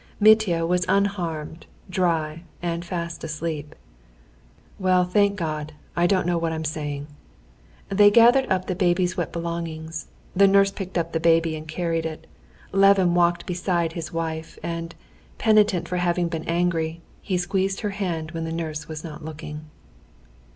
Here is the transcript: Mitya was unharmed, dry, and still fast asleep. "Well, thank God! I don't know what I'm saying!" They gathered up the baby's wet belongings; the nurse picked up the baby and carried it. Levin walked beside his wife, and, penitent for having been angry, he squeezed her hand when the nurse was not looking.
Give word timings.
Mitya 0.19 0.65
was 0.65 0.83
unharmed, 0.89 1.67
dry, 1.87 2.41
and 2.59 2.83
still 2.83 2.97
fast 2.97 3.23
asleep. 3.23 3.75
"Well, 4.79 5.05
thank 5.05 5.35
God! 5.35 5.73
I 5.95 6.07
don't 6.07 6.25
know 6.25 6.39
what 6.39 6.51
I'm 6.51 6.65
saying!" 6.65 7.05
They 7.87 8.09
gathered 8.09 8.51
up 8.51 8.65
the 8.65 8.73
baby's 8.73 9.15
wet 9.15 9.31
belongings; 9.31 10.07
the 10.35 10.47
nurse 10.47 10.71
picked 10.71 10.97
up 10.97 11.11
the 11.11 11.19
baby 11.19 11.55
and 11.55 11.67
carried 11.67 12.07
it. 12.07 12.25
Levin 12.71 13.13
walked 13.13 13.45
beside 13.45 13.93
his 13.93 14.11
wife, 14.11 14.57
and, 14.63 14.95
penitent 15.37 15.87
for 15.87 15.97
having 15.97 16.29
been 16.29 16.45
angry, 16.45 17.01
he 17.21 17.37
squeezed 17.37 17.81
her 17.81 17.91
hand 17.91 18.31
when 18.31 18.43
the 18.45 18.51
nurse 18.51 18.87
was 18.87 19.03
not 19.03 19.23
looking. 19.23 19.65